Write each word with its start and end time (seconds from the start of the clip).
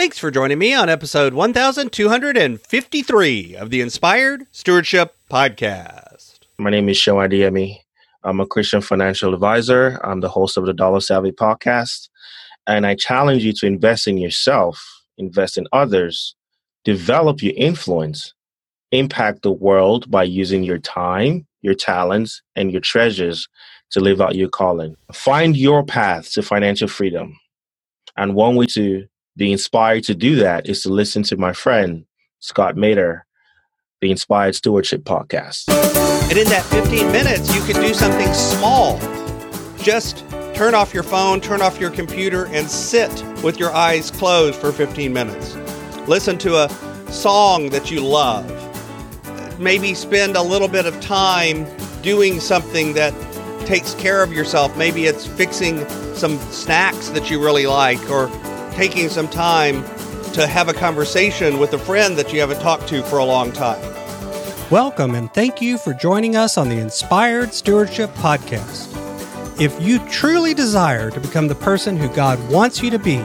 Thanks 0.00 0.18
for 0.18 0.30
joining 0.30 0.58
me 0.58 0.72
on 0.72 0.88
episode 0.88 1.34
1253 1.34 3.56
of 3.56 3.68
the 3.68 3.82
Inspired 3.82 4.46
Stewardship 4.50 5.14
Podcast. 5.30 6.38
My 6.56 6.70
name 6.70 6.88
is 6.88 6.96
Sean 6.96 7.16
Adiemi. 7.16 7.80
I'm 8.24 8.40
a 8.40 8.46
Christian 8.46 8.80
financial 8.80 9.34
advisor. 9.34 10.00
I'm 10.02 10.20
the 10.20 10.30
host 10.30 10.56
of 10.56 10.64
the 10.64 10.72
Dollar 10.72 11.00
Savvy 11.00 11.32
podcast. 11.32 12.08
And 12.66 12.86
I 12.86 12.94
challenge 12.94 13.44
you 13.44 13.52
to 13.52 13.66
invest 13.66 14.08
in 14.08 14.16
yourself, 14.16 14.82
invest 15.18 15.58
in 15.58 15.66
others, 15.70 16.34
develop 16.82 17.42
your 17.42 17.52
influence, 17.58 18.32
impact 18.92 19.42
the 19.42 19.52
world 19.52 20.10
by 20.10 20.22
using 20.22 20.62
your 20.62 20.78
time, 20.78 21.46
your 21.60 21.74
talents, 21.74 22.40
and 22.56 22.72
your 22.72 22.80
treasures 22.80 23.50
to 23.90 24.00
live 24.00 24.22
out 24.22 24.34
your 24.34 24.48
calling. 24.48 24.96
Find 25.12 25.58
your 25.58 25.84
path 25.84 26.32
to 26.32 26.40
financial 26.40 26.88
freedom. 26.88 27.38
And 28.16 28.34
one 28.34 28.56
way 28.56 28.64
to 28.72 29.06
be 29.40 29.50
inspired 29.52 30.04
to 30.04 30.14
do 30.14 30.36
that 30.36 30.68
is 30.68 30.82
to 30.82 30.90
listen 30.90 31.22
to 31.22 31.34
my 31.34 31.54
friend, 31.54 32.04
Scott 32.40 32.76
Maderer, 32.76 33.22
the 34.02 34.10
Inspired 34.10 34.54
Stewardship 34.54 35.02
Podcast. 35.02 35.70
And 36.28 36.38
in 36.38 36.46
that 36.48 36.62
15 36.66 37.10
minutes, 37.10 37.54
you 37.54 37.62
can 37.62 37.80
do 37.82 37.94
something 37.94 38.30
small. 38.34 39.00
Just 39.78 40.28
turn 40.52 40.74
off 40.74 40.92
your 40.92 41.02
phone, 41.02 41.40
turn 41.40 41.62
off 41.62 41.80
your 41.80 41.90
computer, 41.90 42.48
and 42.48 42.68
sit 42.70 43.10
with 43.42 43.58
your 43.58 43.72
eyes 43.72 44.10
closed 44.10 44.60
for 44.60 44.72
15 44.72 45.10
minutes. 45.10 45.56
Listen 46.06 46.36
to 46.36 46.56
a 46.56 46.68
song 47.10 47.70
that 47.70 47.90
you 47.90 48.04
love. 48.04 48.46
Maybe 49.58 49.94
spend 49.94 50.36
a 50.36 50.42
little 50.42 50.68
bit 50.68 50.84
of 50.84 51.00
time 51.00 51.66
doing 52.02 52.40
something 52.40 52.92
that 52.92 53.14
takes 53.66 53.94
care 53.94 54.22
of 54.22 54.34
yourself. 54.34 54.76
Maybe 54.76 55.06
it's 55.06 55.26
fixing 55.26 55.88
some 56.14 56.36
snacks 56.50 57.08
that 57.08 57.30
you 57.30 57.42
really 57.42 57.66
like 57.66 58.10
or 58.10 58.28
taking 58.72 59.08
some 59.08 59.28
time 59.28 59.84
to 60.32 60.46
have 60.46 60.68
a 60.68 60.72
conversation 60.72 61.58
with 61.58 61.72
a 61.72 61.78
friend 61.78 62.16
that 62.16 62.32
you 62.32 62.40
haven't 62.40 62.60
talked 62.60 62.88
to 62.88 63.02
for 63.02 63.18
a 63.18 63.24
long 63.24 63.52
time. 63.52 63.80
Welcome 64.70 65.14
and 65.16 65.32
thank 65.34 65.60
you 65.60 65.78
for 65.78 65.92
joining 65.92 66.36
us 66.36 66.56
on 66.56 66.68
the 66.68 66.78
Inspired 66.78 67.52
Stewardship 67.52 68.10
Podcast. 68.14 68.88
If 69.60 69.78
you 69.82 69.98
truly 70.08 70.54
desire 70.54 71.10
to 71.10 71.20
become 71.20 71.48
the 71.48 71.54
person 71.54 71.96
who 71.96 72.08
God 72.14 72.38
wants 72.48 72.80
you 72.80 72.90
to 72.90 72.98
be, 72.98 73.16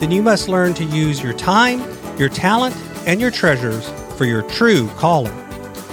then 0.00 0.10
you 0.10 0.22
must 0.22 0.48
learn 0.48 0.74
to 0.74 0.84
use 0.84 1.22
your 1.22 1.34
time, 1.34 1.82
your 2.18 2.30
talent, 2.30 2.74
and 3.06 3.20
your 3.20 3.30
treasures 3.30 3.88
for 4.16 4.24
your 4.24 4.42
true 4.42 4.88
calling. 4.96 5.38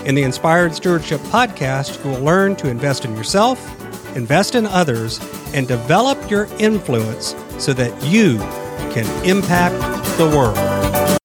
In 0.06 0.16
the 0.16 0.24
Inspired 0.24 0.74
Stewardship 0.74 1.20
Podcast, 1.22 2.04
you 2.04 2.12
will 2.12 2.22
learn 2.22 2.56
to 2.56 2.70
invest 2.70 3.06
in 3.06 3.16
yourself, 3.16 3.60
invest 4.16 4.56
in 4.56 4.66
others, 4.66 5.20
and 5.54 5.68
develop 5.68 6.32
your 6.32 6.46
influence 6.58 7.36
so 7.60 7.74
that 7.74 8.02
you 8.04 8.38
can 8.92 9.08
impact 9.26 9.74
the 10.18 10.28
world. 10.28 11.18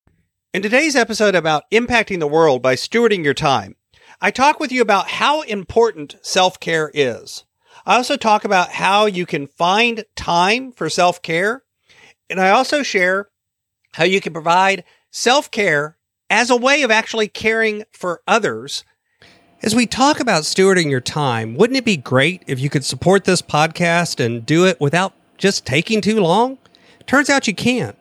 In 0.55 0.63
today's 0.63 0.95
episode 0.95 1.35
about 1.35 1.65
impacting 1.73 2.21
the 2.21 2.29
world 2.29 2.63
by 2.63 2.77
stewarding 2.77 3.25
your 3.25 3.35
time, 3.35 3.75
I 4.21 4.31
talk 4.31 4.61
with 4.61 4.71
you 4.71 4.81
about 4.81 5.09
how 5.09 5.43
important 5.43 6.17
self 6.23 6.61
care 6.61 6.93
is. 6.95 7.45
I 7.85 7.97
also 7.97 8.17
talk 8.17 8.45
about 8.45 8.71
how 8.71 9.07
you 9.07 9.27
can 9.27 9.49
find 9.49 10.05
time 10.15 10.71
for 10.71 10.89
self 10.89 11.21
care. 11.23 11.65
And 12.31 12.41
I 12.41 12.51
also 12.51 12.85
share 12.85 13.31
how 13.95 14.05
you 14.05 14.21
can 14.21 14.33
provide 14.33 14.85
self 15.11 15.51
care 15.51 15.99
as 16.31 16.51
a 16.51 16.57
way 16.57 16.83
of 16.83 16.93
actually 16.93 17.29
caring 17.29 17.83
for 17.93 18.23
others. 18.29 18.85
As 19.63 19.75
we 19.75 19.87
talk 19.87 20.21
about 20.21 20.45
stewarding 20.45 20.89
your 20.89 21.01
time, 21.01 21.57
wouldn't 21.57 21.79
it 21.79 21.85
be 21.85 21.97
great 21.97 22.45
if 22.47 22.61
you 22.61 22.71
could 22.71 22.85
support 22.85 23.25
this 23.25 23.43
podcast 23.43 24.25
and 24.25 24.47
do 24.47 24.67
it 24.67 24.81
without 24.81 25.15
just 25.37 25.67
taking 25.67 26.01
too 26.01 26.21
long? 26.21 26.59
Turns 27.07 27.31
out 27.31 27.47
you 27.47 27.55
can't. 27.55 27.97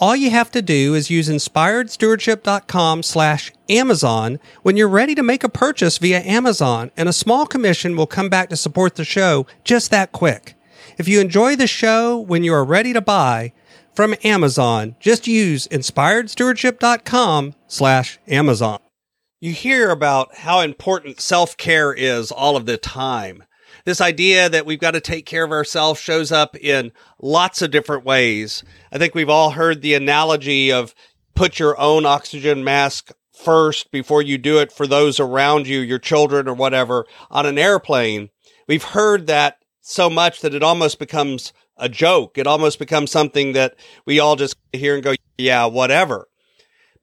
All 0.00 0.14
you 0.14 0.30
have 0.30 0.50
to 0.52 0.62
do 0.62 0.94
is 0.94 1.10
use 1.10 1.28
inspiredstewardship.com 1.28 3.02
slash 3.02 3.52
Amazon 3.68 4.38
when 4.62 4.76
you're 4.76 4.88
ready 4.88 5.14
to 5.16 5.22
make 5.24 5.42
a 5.42 5.48
purchase 5.48 5.98
via 5.98 6.20
Amazon, 6.20 6.92
and 6.96 7.08
a 7.08 7.12
small 7.12 7.46
commission 7.46 7.96
will 7.96 8.06
come 8.06 8.28
back 8.28 8.48
to 8.50 8.56
support 8.56 8.94
the 8.94 9.04
show 9.04 9.46
just 9.64 9.90
that 9.90 10.12
quick. 10.12 10.54
If 10.98 11.08
you 11.08 11.20
enjoy 11.20 11.56
the 11.56 11.66
show 11.66 12.16
when 12.16 12.44
you 12.44 12.54
are 12.54 12.64
ready 12.64 12.92
to 12.92 13.00
buy 13.00 13.52
from 13.92 14.14
Amazon, 14.22 14.94
just 15.00 15.26
use 15.26 15.66
inspiredstewardship.com 15.68 17.54
slash 17.66 18.18
Amazon. 18.28 18.78
You 19.40 19.52
hear 19.52 19.90
about 19.90 20.36
how 20.36 20.60
important 20.60 21.20
self-care 21.20 21.92
is 21.92 22.30
all 22.30 22.56
of 22.56 22.66
the 22.66 22.76
time. 22.76 23.44
This 23.84 24.00
idea 24.00 24.48
that 24.48 24.66
we've 24.66 24.78
got 24.78 24.92
to 24.92 25.00
take 25.00 25.26
care 25.26 25.44
of 25.44 25.52
ourselves 25.52 26.00
shows 26.00 26.32
up 26.32 26.56
in 26.56 26.92
lots 27.20 27.62
of 27.62 27.70
different 27.70 28.04
ways. 28.04 28.62
I 28.92 28.98
think 28.98 29.14
we've 29.14 29.28
all 29.28 29.50
heard 29.50 29.82
the 29.82 29.94
analogy 29.94 30.72
of 30.72 30.94
put 31.34 31.58
your 31.58 31.78
own 31.78 32.04
oxygen 32.04 32.64
mask 32.64 33.12
first 33.32 33.90
before 33.90 34.22
you 34.22 34.36
do 34.38 34.58
it 34.58 34.72
for 34.72 34.86
those 34.86 35.20
around 35.20 35.66
you, 35.66 35.78
your 35.78 35.98
children 35.98 36.48
or 36.48 36.54
whatever, 36.54 37.06
on 37.30 37.46
an 37.46 37.58
airplane. 37.58 38.30
We've 38.66 38.82
heard 38.82 39.26
that 39.28 39.58
so 39.80 40.10
much 40.10 40.40
that 40.40 40.54
it 40.54 40.62
almost 40.62 40.98
becomes 40.98 41.52
a 41.76 41.88
joke. 41.88 42.36
It 42.36 42.46
almost 42.46 42.78
becomes 42.78 43.10
something 43.10 43.52
that 43.52 43.76
we 44.04 44.18
all 44.18 44.36
just 44.36 44.56
hear 44.72 44.94
and 44.94 45.02
go, 45.02 45.14
yeah, 45.38 45.66
whatever. 45.66 46.28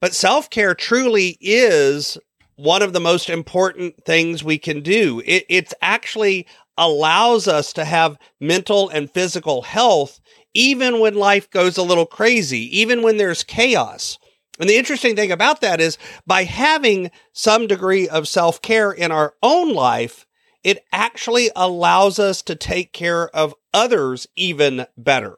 But 0.00 0.14
self 0.14 0.50
care 0.50 0.74
truly 0.74 1.38
is 1.40 2.18
one 2.56 2.82
of 2.82 2.92
the 2.92 3.00
most 3.00 3.30
important 3.30 4.04
things 4.04 4.42
we 4.42 4.58
can 4.58 4.80
do. 4.80 5.22
It, 5.24 5.44
it's 5.48 5.74
actually 5.80 6.46
allows 6.78 7.48
us 7.48 7.72
to 7.74 7.84
have 7.84 8.18
mental 8.40 8.88
and 8.88 9.10
physical 9.10 9.62
health 9.62 10.20
even 10.56 11.00
when 11.00 11.14
life 11.14 11.50
goes 11.50 11.76
a 11.76 11.82
little 11.82 12.06
crazy, 12.06 12.78
even 12.78 13.02
when 13.02 13.18
there's 13.18 13.44
chaos. 13.44 14.18
And 14.58 14.70
the 14.70 14.76
interesting 14.76 15.14
thing 15.14 15.30
about 15.30 15.60
that 15.60 15.82
is 15.82 15.98
by 16.26 16.44
having 16.44 17.10
some 17.34 17.66
degree 17.66 18.08
of 18.08 18.26
self 18.26 18.62
care 18.62 18.90
in 18.90 19.12
our 19.12 19.34
own 19.42 19.74
life, 19.74 20.26
it 20.64 20.82
actually 20.92 21.50
allows 21.54 22.18
us 22.18 22.40
to 22.42 22.56
take 22.56 22.94
care 22.94 23.28
of 23.36 23.54
others 23.74 24.26
even 24.34 24.86
better. 24.96 25.36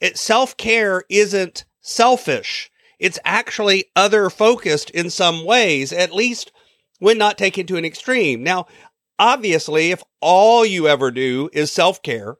It 0.00 0.16
self 0.16 0.56
care 0.56 1.04
isn't 1.10 1.66
selfish. 1.82 2.70
It's 2.98 3.18
actually 3.24 3.86
other 3.96 4.30
focused 4.30 4.90
in 4.90 5.10
some 5.10 5.44
ways, 5.44 5.92
at 5.92 6.14
least 6.14 6.52
when 6.98 7.18
not 7.18 7.38
taken 7.38 7.66
to 7.66 7.76
an 7.76 7.84
extreme. 7.84 8.42
Now, 8.42 8.66
obviously, 9.18 9.90
if 9.90 10.02
all 10.20 10.64
you 10.64 10.88
ever 10.88 11.10
do 11.10 11.50
is 11.52 11.70
self 11.70 12.02
care 12.02 12.36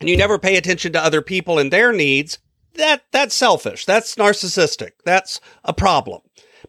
and 0.00 0.08
you 0.08 0.16
never 0.16 0.38
pay 0.38 0.56
attention 0.56 0.92
to 0.92 1.04
other 1.04 1.22
people 1.22 1.58
and 1.58 1.72
their 1.72 1.92
needs, 1.92 2.38
that 2.74 3.04
that's 3.12 3.34
selfish. 3.34 3.84
That's 3.84 4.16
narcissistic. 4.16 4.92
That's 5.04 5.40
a 5.62 5.72
problem. 5.72 6.20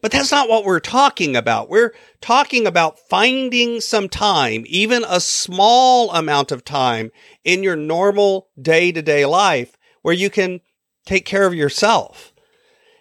But 0.02 0.12
that's 0.12 0.30
not 0.30 0.48
what 0.48 0.64
we're 0.64 0.80
talking 0.80 1.36
about. 1.36 1.70
We're 1.70 1.94
talking 2.20 2.66
about 2.66 2.98
finding 3.08 3.80
some 3.80 4.08
time, 4.08 4.64
even 4.66 5.04
a 5.08 5.20
small 5.20 6.12
amount 6.12 6.52
of 6.52 6.64
time 6.64 7.10
in 7.44 7.62
your 7.62 7.76
normal 7.76 8.48
day 8.60 8.92
to 8.92 9.02
day 9.02 9.24
life 9.24 9.76
where 10.02 10.14
you 10.14 10.30
can 10.30 10.60
take 11.06 11.24
care 11.24 11.46
of 11.46 11.54
yourself. 11.54 12.32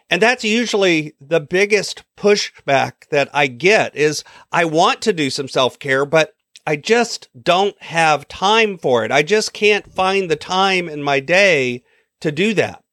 And 0.10 0.22
that's 0.22 0.44
usually 0.44 1.16
the 1.20 1.40
biggest 1.40 2.04
pushback 2.18 3.08
that 3.10 3.30
I 3.34 3.48
get 3.48 3.96
is 3.96 4.24
I 4.52 4.66
want 4.66 5.02
to 5.04 5.14
do 5.14 5.30
some 5.30 5.48
self 5.48 5.80
care, 5.80 6.06
but 6.06 6.34
I 6.68 6.76
just 6.76 7.30
don't 7.40 7.80
have 7.82 8.28
time 8.28 8.78
for 8.78 9.06
it. 9.06 9.12
I 9.12 9.24
just 9.24 9.54
can't 9.54 9.92
find 9.92 10.30
the 10.30 10.36
time 10.36 10.88
in 10.90 11.04
my 11.04 11.20
day 11.20 11.84
to 12.22 12.32
do 12.32 12.54
that. 12.56 12.84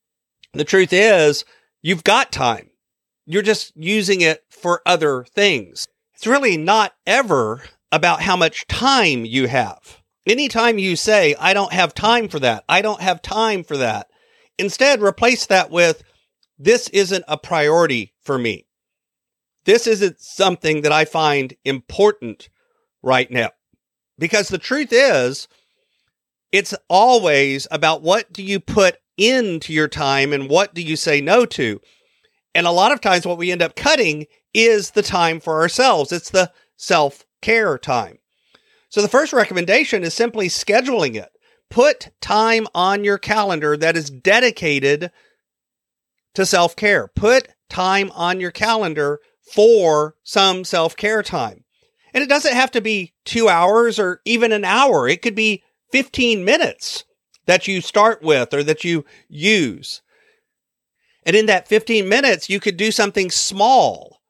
The 0.53 0.65
truth 0.65 0.93
is 0.93 1.45
you've 1.83 2.05
got 2.05 2.33
time. 2.33 2.71
You're 3.25 3.43
just 3.43 3.73
using 3.77 4.21
it 4.21 4.45
for 4.51 4.83
other 4.85 5.25
things. 5.25 5.89
It's 6.15 6.27
really 6.27 6.57
not 6.57 6.95
ever 7.07 7.63
about 7.91 8.23
how 8.23 8.37
much 8.37 8.67
time 8.67 9.25
you 9.25 9.49
have. 9.49 10.03
Anytime 10.27 10.79
you 10.79 10.97
say, 10.97 11.35
I 11.39 11.53
don't 11.53 11.73
have 11.73 11.95
time 11.95 12.29
for 12.29 12.39
that, 12.41 12.65
I 12.69 12.81
don't 12.81 13.01
have 13.01 13.23
time 13.23 13.65
for 13.65 13.77
that, 13.77 14.09
instead 14.59 15.03
replace 15.03 15.47
that 15.47 15.71
with, 15.71 16.03
this 16.63 16.89
isn't 16.91 17.25
a 17.27 17.37
priority 17.37 18.15
for 18.23 18.39
me. 18.39 18.67
This 19.65 19.87
isn't 19.87 20.21
something 20.21 20.83
that 20.83 20.93
I 20.93 21.05
find 21.05 21.55
important 21.65 22.49
right 23.03 23.31
now. 23.31 23.51
Because 24.19 24.49
the 24.49 24.59
truth 24.59 24.91
is, 24.93 25.49
it's 26.53 26.75
always 26.89 27.67
about 27.71 28.03
what 28.03 28.33
do 28.33 28.43
you 28.45 28.61
put 28.61 28.97
into 29.17 29.73
your 29.73 29.89
time 29.89 30.33
and 30.33 30.49
what 30.49 30.73
do 30.73 30.83
you 30.83 30.95
say 30.95 31.21
no 31.21 31.45
to. 31.47 31.81
And 32.55 32.67
a 32.67 32.73
lot 32.73 32.93
of 32.93 33.01
times, 33.01 33.27
what 33.27 33.39
we 33.39 33.51
end 33.51 33.63
up 33.63 33.75
cutting 33.75 34.27
is 34.55 34.93
the 34.93 35.03
time 35.03 35.41
for 35.41 35.61
ourselves. 35.61 36.13
It's 36.13 36.31
the 36.31 36.53
self 36.77 37.25
care 37.41 37.77
time. 37.79 38.19
So, 38.89 39.03
the 39.03 39.09
first 39.09 39.33
recommendation 39.33 40.05
is 40.05 40.15
simply 40.15 40.49
scheduling 40.49 41.17
it. 41.17 41.31
Put 41.71 42.11
time 42.21 42.69
on 42.75 43.03
your 43.03 43.19
calendar 43.19 43.77
that 43.79 43.97
is 43.97 44.11
dedicated 44.11 45.11
to 46.35 46.47
self 46.47 46.77
care. 46.77 47.09
Put 47.09 47.49
time 47.69 48.11
on 48.15 48.41
your 48.41 48.51
calendar 48.51 49.21
for 49.41 50.17
some 50.23 50.65
self 50.65 50.97
care 50.97 51.23
time. 51.23 51.65
And 52.15 52.23
it 52.23 52.29
doesn't 52.29 52.55
have 52.55 52.71
to 52.73 52.81
be 52.81 53.15
two 53.25 53.49
hours 53.49 53.99
or 53.99 54.21
even 54.25 54.53
an 54.53 54.65
hour. 54.65 55.09
It 55.09 55.23
could 55.23 55.35
be 55.35 55.63
15 55.93 56.45
minutes 56.45 57.05
that 57.47 57.67
you 57.67 57.81
start 57.81 58.23
with 58.23 58.53
or 58.53 58.63
that 58.63 58.85
you 58.85 59.05
use. 59.29 60.03
And 61.25 61.37
in 61.37 61.47
that 61.47 61.69
15 61.69 62.09
minutes, 62.09 62.51
you 62.51 62.61
could 62.61 62.77
do 62.77 62.91
something 62.91 63.31
small. 63.31 64.21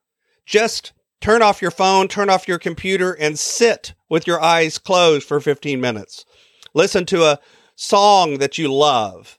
Just 0.46 0.92
turn 1.20 1.42
off 1.42 1.62
your 1.62 1.70
phone, 1.70 2.08
turn 2.08 2.28
off 2.28 2.48
your 2.48 2.58
computer, 2.58 3.12
and 3.12 3.38
sit 3.38 3.94
with 4.08 4.26
your 4.26 4.40
eyes 4.42 4.78
closed 4.78 5.26
for 5.26 5.40
15 5.40 5.80
minutes. 5.80 6.24
Listen 6.74 7.06
to 7.06 7.24
a 7.24 7.38
song 7.74 8.38
that 8.38 8.58
you 8.58 8.72
love. 8.72 9.38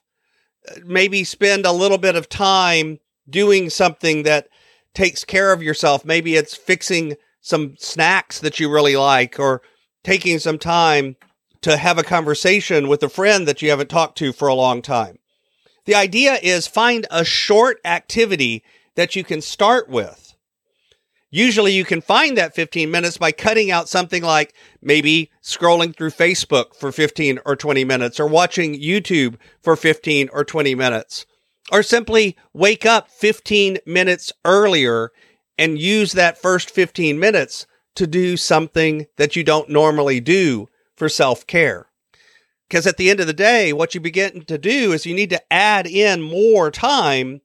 Maybe 0.84 1.24
spend 1.24 1.66
a 1.66 1.72
little 1.72 1.98
bit 1.98 2.16
of 2.16 2.28
time 2.28 2.98
doing 3.28 3.70
something 3.70 4.22
that 4.24 4.48
takes 4.94 5.24
care 5.24 5.52
of 5.52 5.62
yourself. 5.62 6.04
Maybe 6.04 6.36
it's 6.36 6.54
fixing 6.54 7.16
some 7.40 7.74
snacks 7.78 8.40
that 8.40 8.58
you 8.58 8.70
really 8.70 8.96
like 8.96 9.38
or 9.38 9.62
taking 10.02 10.38
some 10.38 10.58
time 10.58 11.16
to 11.62 11.76
have 11.76 11.98
a 11.98 12.02
conversation 12.02 12.88
with 12.88 13.02
a 13.02 13.08
friend 13.08 13.48
that 13.48 13.62
you 13.62 13.70
haven't 13.70 13.88
talked 13.88 14.18
to 14.18 14.32
for 14.32 14.48
a 14.48 14.54
long 14.54 14.82
time. 14.82 15.18
The 15.86 15.94
idea 15.94 16.38
is 16.42 16.66
find 16.66 17.06
a 17.10 17.24
short 17.24 17.78
activity 17.84 18.62
that 18.94 19.16
you 19.16 19.24
can 19.24 19.40
start 19.40 19.88
with. 19.88 20.33
Usually 21.34 21.72
you 21.72 21.84
can 21.84 22.00
find 22.00 22.38
that 22.38 22.54
15 22.54 22.92
minutes 22.92 23.18
by 23.18 23.32
cutting 23.32 23.68
out 23.68 23.88
something 23.88 24.22
like 24.22 24.54
maybe 24.80 25.32
scrolling 25.42 25.92
through 25.92 26.10
Facebook 26.10 26.76
for 26.76 26.92
15 26.92 27.40
or 27.44 27.56
20 27.56 27.84
minutes 27.84 28.20
or 28.20 28.28
watching 28.28 28.80
YouTube 28.80 29.34
for 29.60 29.74
15 29.74 30.28
or 30.32 30.44
20 30.44 30.76
minutes 30.76 31.26
or 31.72 31.82
simply 31.82 32.36
wake 32.52 32.86
up 32.86 33.10
15 33.10 33.78
minutes 33.84 34.32
earlier 34.44 35.10
and 35.58 35.76
use 35.76 36.12
that 36.12 36.38
first 36.38 36.70
15 36.70 37.18
minutes 37.18 37.66
to 37.96 38.06
do 38.06 38.36
something 38.36 39.06
that 39.16 39.34
you 39.34 39.42
don't 39.42 39.68
normally 39.68 40.20
do 40.20 40.68
for 40.94 41.08
self 41.08 41.44
care. 41.48 41.88
Because 42.68 42.86
at 42.86 42.96
the 42.96 43.10
end 43.10 43.18
of 43.18 43.26
the 43.26 43.32
day, 43.32 43.72
what 43.72 43.92
you 43.92 44.00
begin 44.00 44.44
to 44.44 44.56
do 44.56 44.92
is 44.92 45.04
you 45.04 45.16
need 45.16 45.30
to 45.30 45.52
add 45.52 45.88
in 45.88 46.22
more 46.22 46.70
time 46.70 47.40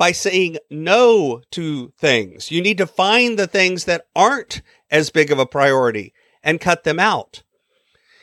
by 0.00 0.12
saying 0.12 0.56
no 0.70 1.42
to 1.50 1.92
things. 1.98 2.50
You 2.50 2.62
need 2.62 2.78
to 2.78 2.86
find 2.86 3.38
the 3.38 3.46
things 3.46 3.84
that 3.84 4.06
aren't 4.16 4.62
as 4.90 5.10
big 5.10 5.30
of 5.30 5.38
a 5.38 5.44
priority 5.44 6.14
and 6.42 6.58
cut 6.58 6.84
them 6.84 6.98
out. 6.98 7.42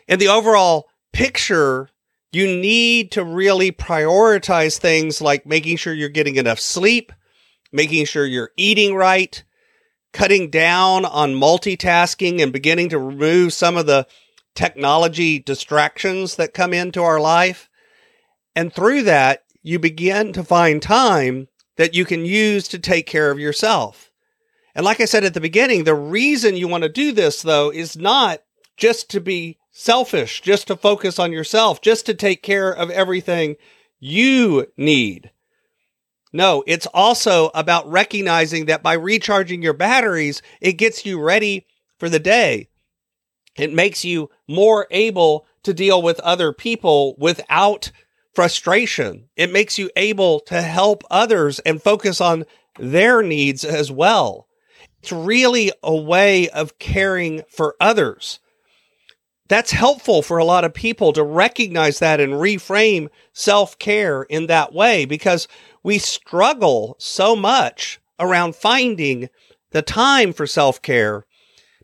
In 0.07 0.17
the 0.17 0.27
overall 0.27 0.87
picture, 1.13 1.89
you 2.31 2.47
need 2.47 3.11
to 3.11 3.23
really 3.23 3.71
prioritize 3.71 4.79
things 4.79 5.21
like 5.21 5.45
making 5.45 5.77
sure 5.77 5.93
you're 5.93 6.09
getting 6.09 6.37
enough 6.37 6.59
sleep, 6.59 7.13
making 7.71 8.05
sure 8.05 8.25
you're 8.25 8.53
eating 8.57 8.95
right, 8.95 9.43
cutting 10.13 10.49
down 10.49 11.05
on 11.05 11.35
multitasking 11.35 12.41
and 12.41 12.51
beginning 12.51 12.89
to 12.89 12.97
remove 12.97 13.53
some 13.53 13.77
of 13.77 13.85
the 13.85 14.07
technology 14.55 15.37
distractions 15.37 16.37
that 16.37 16.55
come 16.55 16.73
into 16.73 17.03
our 17.03 17.19
life. 17.19 17.69
And 18.55 18.73
through 18.73 19.03
that, 19.03 19.43
you 19.61 19.77
begin 19.77 20.33
to 20.33 20.43
find 20.43 20.81
time 20.81 21.49
that 21.77 21.93
you 21.95 22.05
can 22.05 22.25
use 22.25 22.67
to 22.67 22.79
take 22.79 23.05
care 23.05 23.31
of 23.31 23.39
yourself. 23.39 24.11
And 24.75 24.85
like 24.85 25.01
I 25.01 25.05
said 25.05 25.23
at 25.23 25.33
the 25.33 25.41
beginning, 25.41 25.83
the 25.83 25.95
reason 25.95 26.55
you 26.55 26.67
want 26.67 26.83
to 26.83 26.89
do 26.89 27.11
this 27.11 27.41
though 27.41 27.71
is 27.71 27.97
not 27.97 28.43
just 28.75 29.09
to 29.11 29.19
be 29.19 29.57
selfish, 29.71 30.41
just 30.41 30.67
to 30.67 30.75
focus 30.75 31.17
on 31.17 31.31
yourself, 31.31 31.81
just 31.81 32.05
to 32.05 32.13
take 32.13 32.43
care 32.43 32.71
of 32.71 32.89
everything 32.91 33.55
you 33.99 34.67
need. 34.77 35.31
No, 36.33 36.63
it's 36.67 36.87
also 36.87 37.49
about 37.55 37.89
recognizing 37.89 38.65
that 38.65 38.83
by 38.83 38.93
recharging 38.93 39.61
your 39.61 39.73
batteries, 39.73 40.41
it 40.61 40.73
gets 40.73 41.05
you 41.05 41.19
ready 41.19 41.65
for 41.97 42.09
the 42.09 42.19
day. 42.19 42.69
It 43.55 43.73
makes 43.73 44.05
you 44.05 44.29
more 44.47 44.87
able 44.91 45.47
to 45.63 45.73
deal 45.73 46.01
with 46.01 46.19
other 46.19 46.53
people 46.53 47.15
without 47.17 47.91
frustration. 48.37 49.27
It 49.35 49.51
makes 49.51 49.79
you 49.79 49.89
able 49.95 50.41
to 50.41 50.61
help 50.61 51.03
others 51.09 51.57
and 51.61 51.81
focus 51.81 52.21
on 52.21 52.45
their 52.77 53.23
needs 53.23 53.65
as 53.65 53.91
well. 53.91 54.45
It's 55.01 55.11
really 55.11 55.71
a 55.81 55.95
way 55.95 56.47
of 56.49 56.77
caring 56.77 57.41
for 57.49 57.75
others. 57.81 58.39
That's 59.47 59.71
helpful 59.71 60.21
for 60.21 60.37
a 60.37 60.45
lot 60.45 60.65
of 60.65 60.75
people 60.75 61.13
to 61.13 61.23
recognize 61.23 61.97
that 61.97 62.19
and 62.19 62.33
reframe 62.33 63.07
self 63.33 63.79
care 63.79 64.21
in 64.21 64.45
that 64.45 64.71
way 64.71 65.05
because 65.05 65.47
we 65.81 65.97
struggle 65.97 66.95
so 66.99 67.35
much 67.35 67.99
around 68.19 68.55
finding 68.55 69.29
the 69.71 69.81
time 69.81 70.31
for 70.31 70.45
self 70.45 70.79
care 70.83 71.25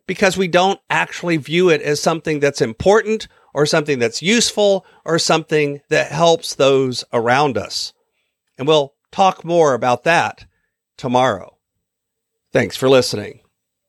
because 0.05 0.37
we 0.37 0.47
don't 0.47 0.79
actually 0.87 1.37
view 1.37 1.69
it 1.69 1.81
as 1.81 1.99
something 1.99 2.39
that's 2.39 2.61
important 2.61 3.27
or 3.53 3.65
something 3.65 3.99
that's 3.99 4.21
useful 4.21 4.85
or 5.05 5.19
something 5.19 5.81
that 5.89 6.11
helps 6.11 6.55
those 6.55 7.03
around 7.13 7.57
us. 7.57 7.93
And 8.57 8.67
we'll 8.67 8.93
talk 9.11 9.43
more 9.43 9.73
about 9.73 10.03
that 10.03 10.45
tomorrow. 10.97 11.57
Thanks 12.51 12.75
for 12.75 12.89
listening. 12.89 13.39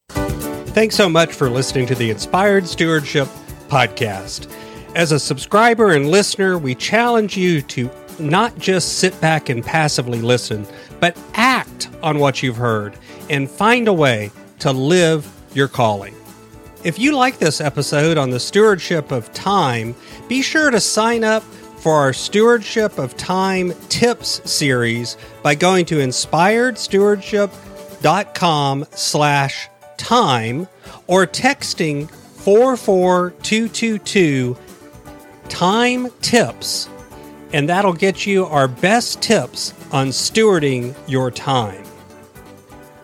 Thanks 0.08 0.96
so 0.96 1.08
much 1.08 1.32
for 1.32 1.50
listening 1.50 1.86
to 1.86 1.94
the 1.94 2.10
Inspired 2.10 2.66
Stewardship 2.66 3.28
podcast. 3.68 4.50
As 4.94 5.12
a 5.12 5.18
subscriber 5.18 5.92
and 5.92 6.10
listener, 6.10 6.58
we 6.58 6.74
challenge 6.74 7.36
you 7.36 7.62
to 7.62 7.90
not 8.18 8.58
just 8.58 8.98
sit 8.98 9.18
back 9.20 9.48
and 9.48 9.64
passively 9.64 10.20
listen, 10.20 10.66
but 11.00 11.18
act 11.34 11.88
on 12.02 12.18
what 12.18 12.42
you've 12.42 12.56
heard 12.56 12.96
and 13.28 13.50
find 13.50 13.88
a 13.88 13.92
way 13.92 14.30
to 14.60 14.72
live 14.72 15.30
your 15.52 15.68
calling. 15.68 16.14
If 16.84 16.98
you 16.98 17.16
like 17.16 17.38
this 17.38 17.62
episode 17.62 18.18
on 18.18 18.28
the 18.28 18.38
stewardship 18.38 19.10
of 19.10 19.32
time, 19.32 19.94
be 20.28 20.42
sure 20.42 20.70
to 20.70 20.80
sign 20.80 21.24
up 21.24 21.42
for 21.42 21.94
our 21.94 22.12
Stewardship 22.12 22.98
of 22.98 23.16
Time 23.16 23.72
Tips 23.88 24.42
series 24.50 25.16
by 25.42 25.54
going 25.54 25.86
to 25.86 25.94
inspiredstewardship.com 25.96 28.84
slash 28.90 29.70
time 29.96 30.68
or 31.06 31.26
texting 31.26 32.10
44222 32.10 34.58
time 35.48 36.10
tips 36.20 36.90
and 37.54 37.68
that'll 37.68 37.94
get 37.94 38.26
you 38.26 38.44
our 38.46 38.66
best 38.66 39.22
tips 39.22 39.72
on 39.92 40.08
stewarding 40.08 40.92
your 41.06 41.30
time. 41.30 41.84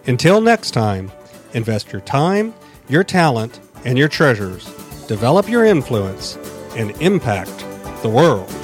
Until 0.07 0.41
next 0.41 0.73
time, 0.73 1.13
invest 1.55 1.93
your 1.93 2.01
time, 2.01 2.53
your 2.89 3.05
talent, 3.05 3.61
and 3.85 3.99
your 3.99 4.09
treasures, 4.09 4.65
develop 5.07 5.49
your 5.49 5.65
influence, 5.65 6.37
and 6.77 6.91
impact 7.03 7.59
the 8.03 8.09
world. 8.09 8.60